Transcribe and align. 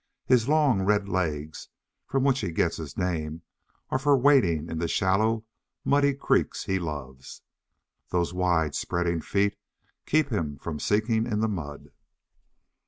His 0.25 0.49
long, 0.49 0.81
red 0.81 1.07
legs 1.07 1.69
from 2.07 2.23
which 2.23 2.39
he 2.39 2.51
gets 2.51 2.77
his 2.77 2.97
name 2.97 3.43
are 3.91 3.99
for 3.99 4.17
wading 4.17 4.67
in 4.67 4.79
the 4.79 4.87
shallow, 4.87 5.45
muddy 5.85 6.15
creeks 6.15 6.63
he 6.65 6.79
loves. 6.79 7.43
Those 8.09 8.33
wide 8.33 8.73
spreading 8.73 9.21
feet 9.21 9.57
keep 10.07 10.29
him 10.31 10.57
from 10.57 10.79
sinking 10.79 11.27
in 11.27 11.39
the 11.41 11.47
mud. 11.47 11.89